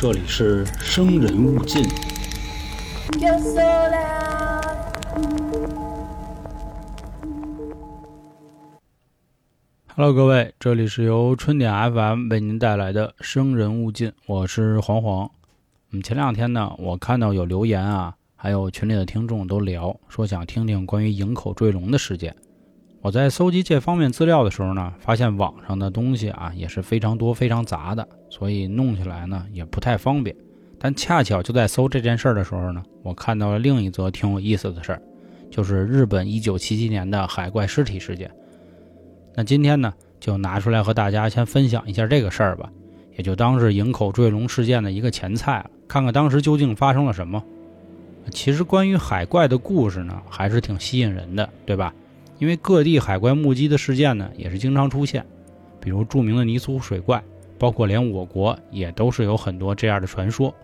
[0.00, 1.82] 这里是生人勿近。
[3.18, 4.62] Yo sola.
[9.96, 15.28] Hello，各位，这里是由春点 FM 为您带来的《生人勿近》，我是黄黄。
[15.90, 22.36] 嗯，前两天呢，我看到有留言啊，还有群里的听众都聊，说想听听关于营口坠龙的事件。
[23.00, 30.34] 我在搜集这方面资料的时候呢，发现网上的东西啊也是非常多、非常杂的，所以弄起来呢也不太方便。
[30.80, 35.02] 但恰巧就在搜这件事儿的时候呢，我看到了另一则挺有意思的事儿，
[35.50, 38.30] 就是日本1977年的海怪尸体事件。
[39.34, 42.68] 那今天呢，就拿出来和大家先分享一下这个事儿吧，
[43.16, 47.42] 也就当是营口坠龙事件的一个前菜了，看看当时究竟发生了什么。
[48.30, 51.94] 其实关于海怪的故事呢，还是挺吸引人的，对吧？
[52.38, 55.24] 因为各地海怪目击的事件呢，也是经常出现，
[55.80, 57.22] 比如著名的尼斯湖水怪，
[57.58, 60.54] 包括连我国也都是有很多这样的传说。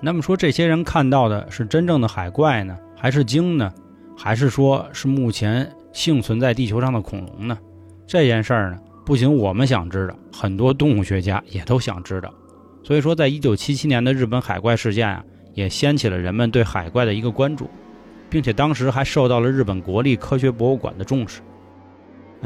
[0.00, 3.72] 那么说，这些人看到的是真正的海怪呢，还是鲸呢，
[4.16, 7.58] 还是说是目前幸存在地球上的恐龙呢？
[8.06, 12.32] 这件事儿呢，不仅我们想知道，很多动物学家也都想知道。
[12.84, 15.24] 所以说，在一九七七年的日本海怪事件啊，
[15.54, 17.68] 也掀起了人们对海怪的一个关注，
[18.28, 21.40] 并且当时还受到了日本国立科学博物馆的重视。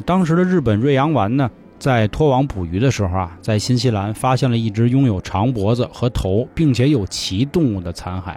[0.05, 8.35] 当时的日本瑞阳丸呢，在拖网捕鱼的时候啊，在新西兰发现了一只拥有长脖子和头，并且有鳍动物的残骸。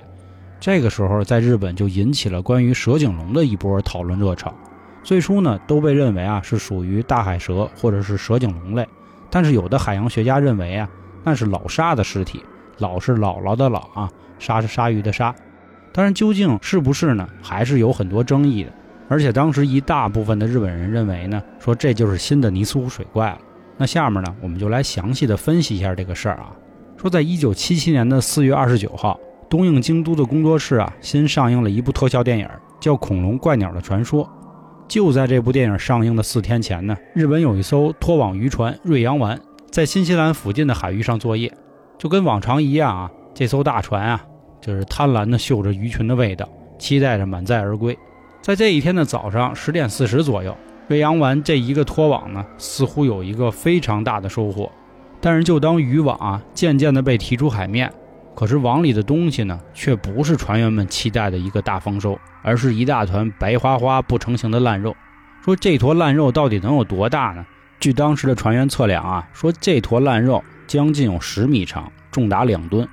[0.59, 4.53] 这个时候，在日本就引起了关于蛇颈龙的一波讨论热潮。
[5.03, 8.87] 最初呢，都被认为啊是属于大海蛇或者是蛇颈龙类，
[9.29, 10.89] 但是有的海洋学家认为啊，
[11.23, 12.41] 那是老鲨的尸体，
[12.77, 15.35] 老是姥姥的老啊，鲨是鲨鱼的鲨。
[15.93, 18.71] 当然，究竟是不是呢，还是有很多争议的。
[19.07, 23.37] 而且当时一大部分的日本人认为呢，说这就是新的尼斯湖水怪了。
[23.77, 26.51] 那下面呢，我们就来详细的分析一下这个事儿啊。
[26.97, 29.19] 说在一九七七年的四月二十九号，
[29.49, 34.25] 东映京都的工作室啊，新上映了一部特效电影，叫《恐龙怪鸟的传说》。
[34.87, 41.51] 就在这部电影上映的四天前呢，日本有一艘拖网渔船“瑞阳丸”在新西兰附近的海域上作业，
[41.97, 44.23] 就跟往常一样啊，这艘大船啊，
[44.65, 46.47] 就是贪婪的嗅着鱼群的味道，
[46.79, 47.97] 期待着满载而归。
[48.41, 50.55] 在这一天的早上十点四十左右，
[50.87, 54.71] 瑞洋丸这一个拖网呢，似乎有一个非常大的收获。
[55.19, 57.91] 但是，就当渔网啊渐渐的被提出海面，
[58.33, 64.95] 可是网里的东西呢，却不是船员们期待的一个大丰收，而是一大团白花花不成形的烂肉。
[65.43, 67.45] 说这坨烂肉到底能有多大呢？
[67.81, 72.87] 据当时的船员测量啊，说这坨烂肉将近有十米长，重达两吨。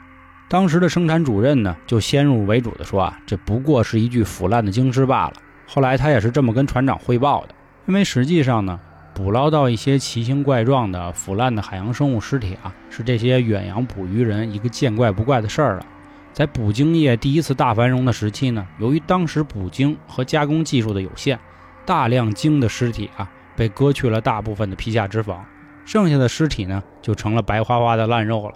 [0.51, 5.35] 当时的生产主任呢，就先入为主的说啊，这不过是一具腐烂的鲸尸罢了。
[5.65, 7.55] 后来他也是这么跟船长汇报的，
[7.87, 8.81] 因为实际上呢，
[9.15, 15.87] 捕捞到一些奇形怪状的腐烂的海洋生物尸体啊，是这些远洋捕鱼人一个见怪不怪的事儿了。
[16.33, 21.39] 在捕鲸业第一次大繁荣的时期呢，由于当时捕鲸和加工技术的有限，
[21.87, 25.37] 大量鲸的尸体啊被割去了大部分的皮下脂肪，
[25.85, 28.55] 剩下的尸体呢就成了白花花的烂肉了。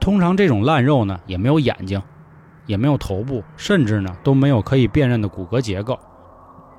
[0.00, 2.00] 通常这种烂肉呢也没有眼睛，
[2.66, 5.98] 也没有头部，甚至呢都没有可以辨认的骨骼结构。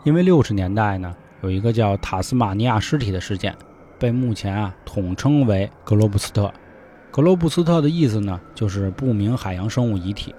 [0.04, 3.56] 因为六十年代呢有一个叫塔斯马尼亚尸体的事件，
[3.98, 6.52] 被目前啊统称为格罗布斯特。
[7.12, 10.34] 格罗布斯特的意思呢就是不明海洋生物遗体。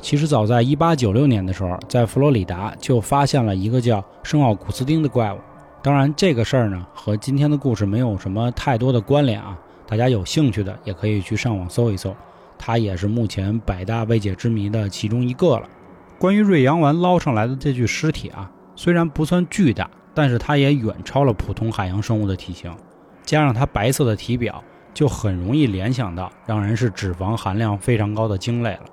[0.00, 5.38] 其实早在1896年的时候，在佛罗里达就发现了一个叫圣奥古斯丁的怪物。
[5.82, 9.58] 当然，这个事儿呢和今天的故事没有什么太多的关联啊。
[9.88, 12.14] 大家有兴趣的也可以去上网搜一搜，
[12.58, 15.66] 它也是目前百大未解之谜的其中一个了。
[16.18, 22.70] 关于瑞阳丸捞上来的这具尸体啊，虽然不算巨大，但是它也远超了普通海洋生物的体型，
[23.24, 24.62] 加上它白色的体表，
[24.92, 28.84] 就很容易联想到让人是脂肪含量非常高的鲸类了。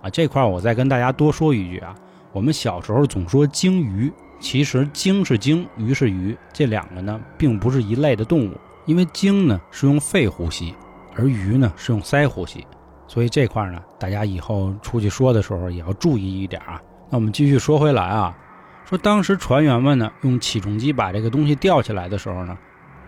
[0.00, 1.94] 啊，这块我再跟大家多说一句啊，
[2.32, 8.54] 我们小时候总说鲸鱼，其实鲸是鲸，鱼是鱼，这两个呢并不是一类的动物。
[8.86, 10.74] 因为鲸呢是用肺呼吸，
[11.14, 12.66] 而鱼呢是用鳃呼吸，
[13.06, 16.80] 所以这块呢，大家以后出去说的时候也要注意一点啊。
[17.10, 18.36] 那我们继续说回来啊，
[18.84, 22.56] 说当时船员们呢用起重机把这个东西吊起来的时候呢，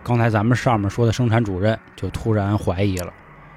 [0.03, 3.13] 刚才咱们上面说的生产主任就突然怀疑了，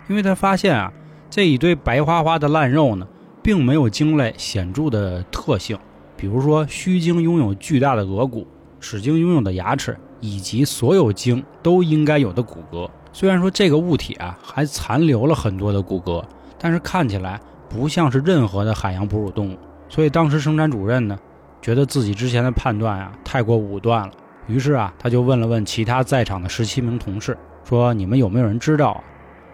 [0.08, 0.92] 因为他发现啊
[1.28, 3.06] 这一堆白花花的烂肉呢，
[3.42, 5.78] 并没有鲸类显著的特性，
[6.16, 8.46] 比如说须鲸拥有巨大的额骨，
[8.80, 9.96] 齿鲸拥有的牙齿。
[10.20, 16.22] 以及所有鲸都应该有的骨骼，虽然说这个物体啊还残留了很多的骨骼，
[16.58, 19.58] 但是看起来不像是任何的海洋哺乳动物。
[19.88, 21.18] 所以当时生产主任呢，
[21.62, 24.12] 觉得自己之前的判断啊太过武断了，
[24.46, 29.04] 于是啊他就问了问其他在场的十七名同事，说你们有没有人知道啊？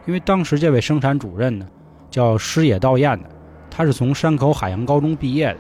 [0.06, 1.66] 因为当时这位生产主任呢，
[2.10, 3.28] 叫师野道彦的，
[3.70, 5.58] 他是从山口海洋高中毕业的，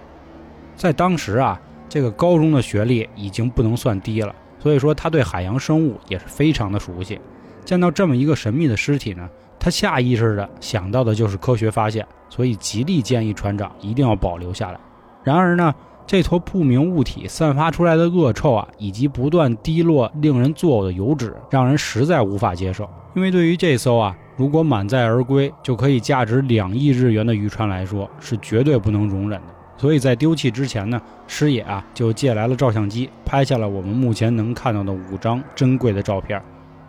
[0.74, 7.18] 在当时啊，这个高中的学历已经不能算低了，所以说他对海洋生物也是非常的熟悉。
[7.64, 9.28] 见到这么一个神秘的尸体呢，
[9.58, 14.78] 他下意识的想到的就是科学发现，所以极力建议船长一定要保留下来。
[15.24, 15.74] 然而呢，
[16.06, 22.88] 这坨不明物体散发出来的恶臭啊，以及不断滴落令人作呕的油脂，让人实在无法接受。
[23.14, 29.54] 因为对于这艘啊，如果满载而归就可以价值两亿日元的渔船来说，是绝对不能容忍的。
[29.82, 36.40] 所以在丢弃之前呢，师野啊就借来了照相机，拍下了我们目前能看到的五张珍贵的照片，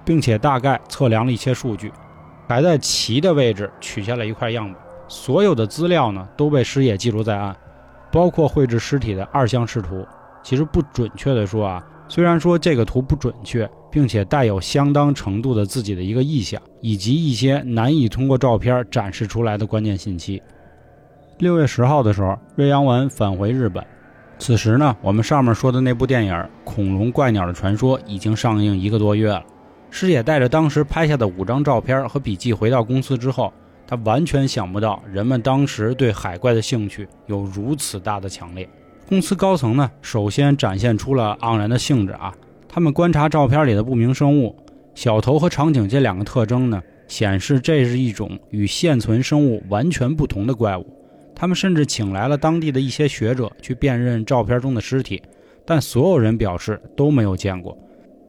[0.05, 1.91] 并且大概测量了一些数据，
[2.47, 4.75] 还在鳍的位置取下了一块样本。
[5.07, 7.55] 所有的资料呢都被师野记录在案，
[8.11, 10.05] 包括绘制尸体的二项视图。
[10.43, 13.67] 其实不准确的说啊，虽然说这个图不准确。
[13.93, 20.41] 并且带有相当程度的自己的一个意向，以及一些难以通过照片展示出来的关键信息。
[21.39, 23.83] 六月十号的时候，瑞阳丸返回日本。
[24.37, 26.33] 此时呢，我们上面说的那部电影
[26.63, 29.43] 《恐龙怪鸟的传说》已经上映一个多月了。
[29.89, 33.51] 师野带着当时拍下的五张照片和笔记回到公司之后，
[33.87, 38.69] 他完全想不到人们当时对海怪的兴趣有如此大的强烈。
[39.07, 42.33] 公司高层呢，首先展现出了盎然的兴致啊。
[42.67, 44.55] 他们观察照片里的不明生物
[44.93, 50.85] 小头和长颈这两个特征呢，显示这是一种与现存生物完全不同的怪物。
[51.35, 55.21] 他们甚至请来了当地的一些学者去辨认照片中的尸体，
[55.65, 57.77] 但所有人表示都没有见过。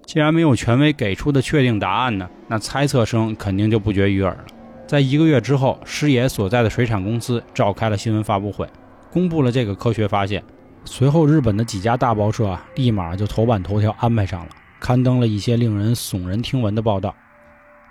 [0.06, 4.44] 既然没有权威给出的确定答案呢，那猜测声肯定就不绝于耳了。
[4.86, 8.68] 在一个月之后，师爷所在的水产公司召开了新闻发布会，
[9.10, 10.42] 公布了这个科学发现。
[10.84, 17.14] 随后，日本的几家大报社啊，立马就头版头条安排上了，刊登了一些令人耸人听闻的报道。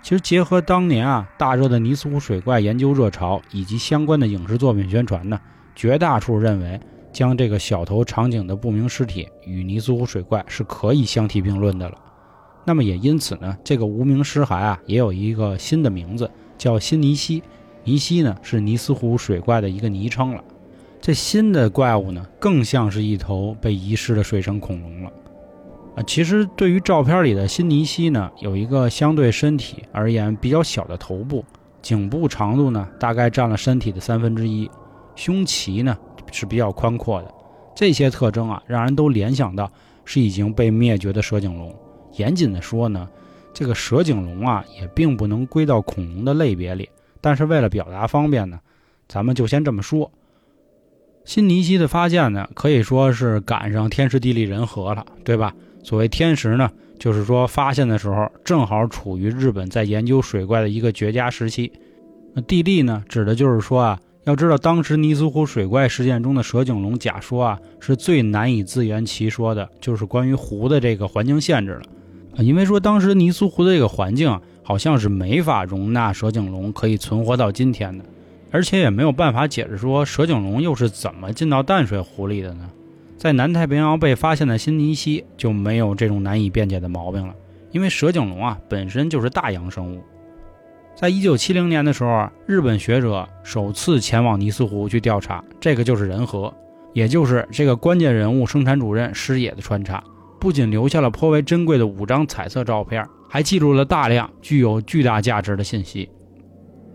[0.04, 5.40] 其实，结合当年啊大热的尼斯湖水怪研究热潮以及相关的影视作品宣传呢，
[5.74, 6.78] 绝大数认为
[7.10, 11.96] 将这个小头长颈的不明尸体与尼斯湖水怪是可以相提并论的了。
[12.66, 17.42] 那么也因此呢，这个无名尸骸啊也有一个新的名字，叫新尼西。
[17.84, 20.44] 尼西呢是尼斯湖水怪的一个昵称了。
[21.00, 25.10] 这新的怪物呢，更像是一头被遗失的水生恐龙了。
[25.96, 31.44] 啊，其实对于照片里的新尼西呢，有一个相对身体而言比较小的头部，
[31.80, 34.68] 颈部长度呢大概占了身体的三分之一，
[35.14, 35.96] 胸鳍呢
[36.32, 37.32] 是比较宽阔的。
[37.76, 39.70] 这些特征啊，让人都联想到
[40.04, 41.72] 是已经被灭绝的蛇颈龙。
[42.16, 43.08] 严谨的说呢，
[43.52, 46.88] 这个蛇颈龙啊，也并不能归到恐龙的类别里。
[47.20, 48.58] 但是为了表达方便呢，
[49.08, 50.10] 咱们就先这么说。
[51.24, 55.54] 新尼西的发现呢，可以说是赶上天时地利人和了，对吧？
[55.82, 61.72] 所谓天时呢，就是说发现的时候正好处于日本在研究水怪的一个绝佳时期。
[62.34, 71.82] 那地利呢，指的就是说啊，要知道当时尼斯湖水怪事件中的蛇颈龙假说啊，是最难以自圆其说的，就是关于湖的这个环境限制了
[72.36, 78.04] 啊，因为说当时尼斯湖的这个环境好像是没法容纳蛇颈龙可以存活到今天的。
[78.54, 82.70] 而且也没有办法解释说蛇颈龙又是怎么进到淡水湖里的呢？
[83.16, 87.34] 在南太平洋被发现的新尼西就没有这种难以辩解的毛病了，
[87.72, 90.00] 因为蛇颈龙啊本身就是大洋生物。
[90.94, 96.54] 在一九七零年的时候，日本学者首次前往尼斯湖去调查，这个就是人和，
[96.92, 100.00] 也就是这个关键人物生产主任师野的穿插，
[100.38, 106.08] 不仅留下了颇为珍贵的五张彩色照片，还记录了大量具有巨大价值的信息。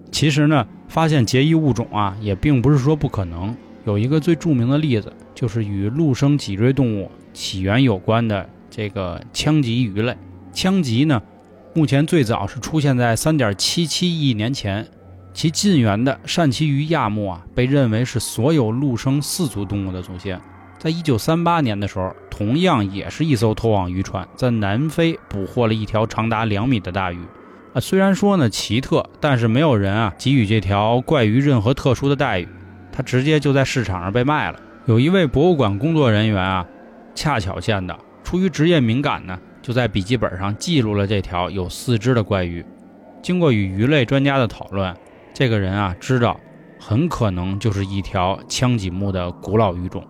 [0.10, 0.66] 其实呢。
[0.90, 3.56] 发现结义物种啊，也并不是说不可能。
[3.86, 10.18] 有一个最著名的例子，就是与陆生脊椎动物起源有关的这个腔棘鱼类。
[10.52, 11.22] 腔棘呢，
[11.74, 14.86] 目前最早是出现在3.77亿年前，
[15.34, 20.42] 其近缘的扇鳍鱼亚目啊，被认为是所有陆生四足动物的祖先。
[20.78, 27.20] 在1938年的时候，同样也是一艘拖网渔船在南非捕获了一条长达两米的大鱼。
[27.74, 32.48] 啊，虽然说呢奇特，但是没有人啊给予这条怪鱼任何特殊的待遇，
[32.92, 34.60] 它直接就在市场上被卖了。
[34.86, 36.66] 有一位博物馆工作人员啊，
[37.14, 42.66] 恰巧见到，出于职业敏感呢，就在笔记本上记录了这条有四肢的怪鱼。
[43.22, 44.96] 经过与鱼类专家的讨论，
[45.32, 46.40] 这个人啊知道，
[46.80, 50.04] 很可能就是一条枪脊目的古老鱼种。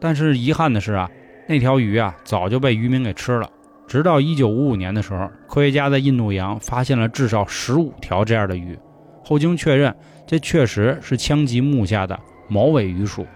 [0.00, 1.08] 但是遗憾的是啊，
[1.46, 3.48] 那条鱼啊早就被渔民给吃了。
[3.86, 8.78] 直到一九五五年的时候，科学家在印度洋发现了至少十五条这样的鱼，
[9.24, 9.94] 后经确认，
[10.26, 13.26] 这确实是枪棘目下的毛尾鱼属。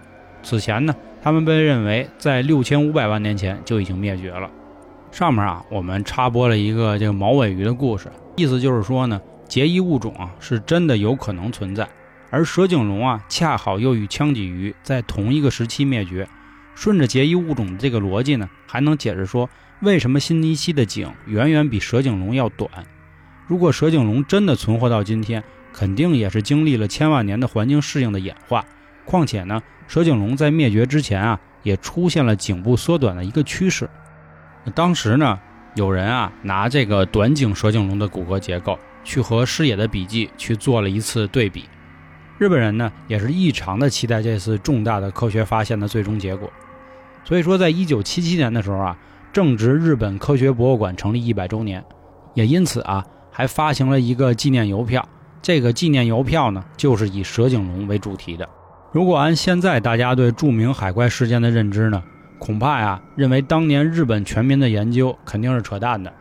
[0.43, 4.49] 此前呢，它们被认为在六千五百万年前就已经灭绝了。
[5.11, 11.87] 上面啊，我们插播了一个这个毛尾鱼的故事，意思就是说呢，结衣物种啊是真的有可能存在，
[12.29, 16.27] 而蛇颈龙啊，恰好又与腔脊鱼在同一个时期灭绝。
[16.73, 19.47] 顺着结衣物种这个逻辑呢，还能解释说
[19.81, 22.69] 为什么新尼西的颈远远比蛇颈龙要短。
[23.47, 28.63] 如果蛇颈龙真的存活到今天，肯定也是经历了千万年的环境适应的演化。
[29.05, 33.89] 况且呢，蛇颈龙在灭绝之前啊，也出现了颈部缩短的一个趋势。
[34.75, 35.39] 当时呢，
[35.73, 41.65] 有人啊拿这个短颈蛇颈龙的骨骼结构去和师野的笔记去做了一次对比。
[42.37, 46.51] 日本人呢也是异常的期待这次重大的科学发现的最终结果。
[47.23, 48.97] 所以说，在一九七七年的时候啊，
[49.33, 51.81] 正值日本科学博物馆成立一百周年，
[52.33, 55.07] 也因此啊，还发行了一个纪念邮票。
[55.41, 58.47] 这个纪念邮票呢，就是以蛇颈龙为主题的。
[58.91, 62.03] 如果按现在大家对著名海怪事件的认知呢，
[62.39, 66.11] 恐怕呀，认为当年日本全民的研究肯定是扯淡的，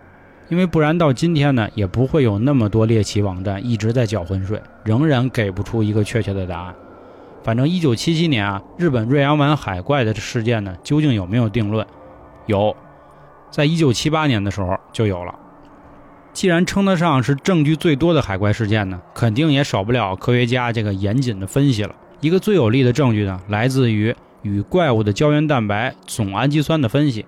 [0.49, 6.75] 因为不然到今天呢，也不会有那么多猎奇网站一直在搅浑水，仍然给不出一个确切的答案。
[7.43, 11.85] 反正一九七七年啊，日本瑞阳湾海怪的事件呢，究竟有没有定论？
[12.47, 12.75] 有，
[13.51, 15.35] 在一九七八年的时候就有了。
[16.33, 21.95] 既然称得上是证据最多的海怪事件呢，肯定也少不了科学家这个严谨的分析了。
[22.21, 27.27] 一个最有力的证据呢，来自于与怪物的胶原蛋白总氨基酸的分析，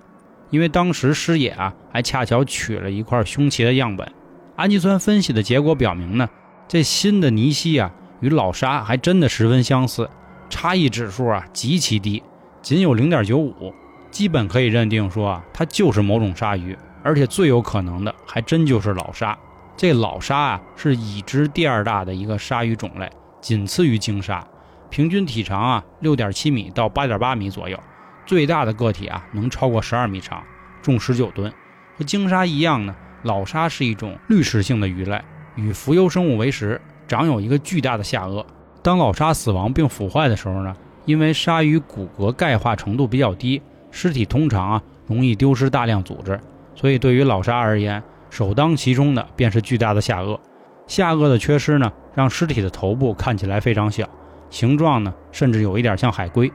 [0.49, 4.09] 因为当时师野啊还恰巧取了一块胸鳍的样本。
[4.55, 6.29] 氨基酸分析的结果表明呢，
[6.67, 7.91] 这新的尼西啊。
[8.21, 10.09] 与老沙还真的十分相似，
[10.49, 12.23] 差异指数啊极其低，
[12.61, 13.73] 仅有零点九五，
[14.13, 19.35] 基本可以认定说啊它就是某种鲨鱼，而且最有可能的还真就是老鲨。
[19.75, 24.45] 这老沙啊是已知第二大的一个鲨鱼种类，仅次于鲸鲨，
[24.91, 27.77] 平均体长啊六点七米到八点八米左右，
[28.23, 30.43] 最大的个体啊能超过十二米长，
[30.83, 31.51] 重十九吨。
[31.97, 35.19] 和鲸鲨一样呢，老沙是一种滤食性的鱼类，
[35.55, 36.79] 与浮游生物为食。
[37.07, 38.45] 长有一个巨大的下颚。
[38.81, 43.61] 当老鲨死亡并腐坏的时候呢，因为鲨鱼骨骼钙化程度比较低，
[43.95, 46.39] 尸体通常啊容易丢失大量组织，
[46.75, 50.39] 所以对于老鲨而言，首当其冲的便是巨大的下颚。
[50.87, 54.09] 下颚的缺失呢，让尸体的头部看起来非常小，
[54.49, 56.51] 形状呢甚至有一点像海龟。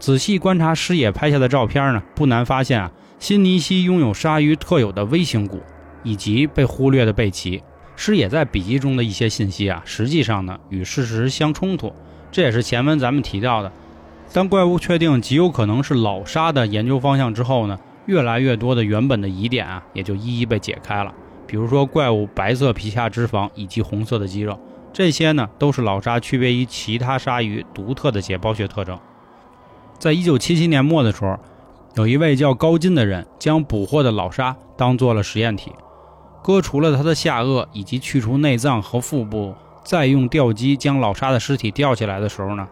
[0.00, 5.60] 仔细观察师野拍下的照片呢，不难发现啊，新尼西拥有鲨鱼特有的微型骨，
[6.02, 7.62] 以及被忽略的背鳍。
[7.94, 11.94] 师野在笔记中的一些信息啊，实际上呢与事实相冲突，
[12.32, 13.70] 这也是前文咱们提到的。
[14.32, 21.12] 当怪物确定极有可能是老沙的研究方向之后呢，越来越多的原本的疑点啊也就一一被解开了。
[21.48, 24.56] 比如说怪物白色皮下脂肪以及红色的肌肉，
[24.92, 28.96] 这些呢都是老沙区别于其他鲨鱼独特的解剖学特征。
[29.98, 31.36] 在一九七七年末的时候，
[31.96, 35.72] 有一位叫高金的人将捕获的老沙当做了实验体。
[36.40, 42.68] 割除了它的下颚，以及去除内脏和腹部，再用吊机将老沙的尸体吊起来的时候呢，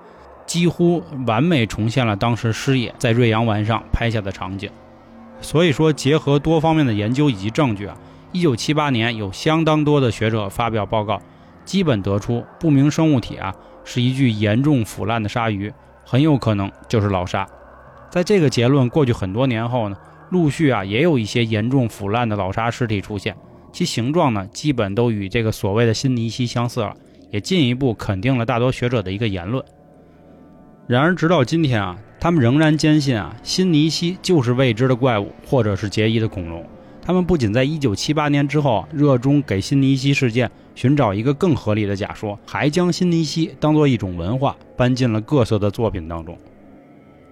[0.48, 4.68] 几乎完美重现了当时师野在瑞阳湾上拍下的场景。
[5.42, 7.94] 所以说，结合多方面的研究以及证据啊，
[8.32, 11.20] 一九七八年有相当多的学者发表报告，
[11.66, 15.70] 基本得出不明生物体啊是一具严重腐烂的鲨鱼，
[16.02, 17.46] 很有可能就是老沙。
[18.10, 19.96] 在这个结论过去很多年后呢，
[20.30, 23.36] 陆续啊也有一些严重腐烂的老沙尸体出现。
[23.70, 26.96] 其形状呢，基本都与这个所谓的新尼西相似了，
[27.30, 29.62] 也进一步肯定了大多学者的一个言论。
[30.88, 36.64] 然而，直到今天啊，他们仍然坚信啊，新尼西就是未知的怪物，或者是结衣的恐龙。
[37.02, 46.34] 他们不仅在1978年之后热衷给新尼西事件寻找一个更合理的假说，还将新尼西当做一种文化搬进了各色的作品当中。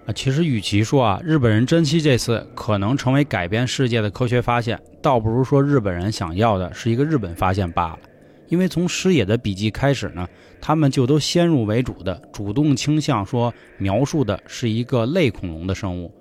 [0.05, 7.99] 啊，其实与其说啊，日本人珍惜这次可能成为改变世界的科学发现，倒不如说日本人想要的是一个日本发现罢了。
[8.47, 10.27] 因为从师野的笔记开始呢，
[10.61, 16.11] 他们就都先入为主的主动倾向说描述的是一个类恐龙的生物。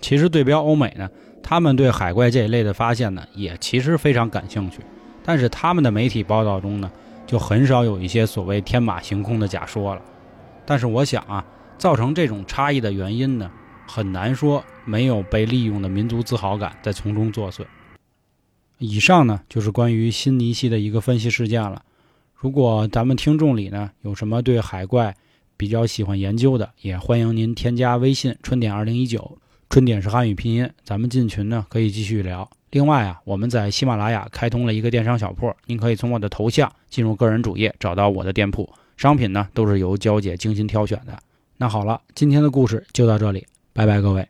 [0.00, 1.08] 其实对标欧美呢，
[1.42, 4.78] 他们对海怪这一类的发现呢，也其实非常感兴趣。
[5.24, 6.90] 但是他们的媒体报道中呢，
[7.26, 10.02] 就很少有一些所谓天马行空的假说了。
[10.66, 11.44] 但是我想啊。
[11.78, 13.50] 造成这种差异的原因呢，
[13.88, 17.64] 很难说没有被利用的民族自豪感在从中作祟。
[18.82, 21.84] 以上呢就是关于新尼西的一个分析事件了。
[22.34, 25.14] 如果咱们听众里呢有什么对海怪
[25.56, 29.38] 比较喜欢研究的，也欢迎您添加微信春点二零一九，
[29.70, 32.50] 春点是汉语拼音，咱们进群呢可以继续聊。
[32.72, 41.16] 另外啊，我们在喜马拉雅开通了一个电商小铺，您可以从我的头像进入个人主页，找到我的店铺，商品呢都是由娇姐精心挑选的。
[41.58, 44.26] 那好了，今天的故事就到这里，拜拜，各位。